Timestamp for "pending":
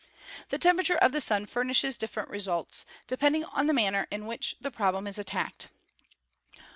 3.15-3.45